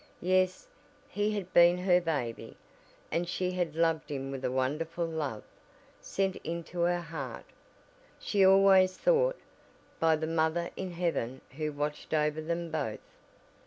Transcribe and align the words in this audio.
Yes, 0.23 0.65
he 1.09 1.29
bad 1.43 1.53
been 1.53 1.77
her 1.77 2.01
baby, 2.01 2.57
and 3.11 3.29
she 3.29 3.51
had 3.51 3.75
loved 3.75 4.09
him 4.09 4.31
with 4.31 4.43
a 4.43 4.49
wonderful 4.51 5.05
love 5.05 5.43
sent 6.01 6.37
into 6.37 6.79
her 6.79 7.01
heart, 7.01 7.45
she 8.17 8.43
always 8.43 8.97
thought, 8.97 9.37
by 9.99 10.15
the 10.15 10.25
mother 10.25 10.71
in 10.75 10.89
heaven 10.93 11.39
who 11.51 11.71
watched 11.71 12.15
over 12.15 12.41
them 12.41 12.71
both. 12.71 12.97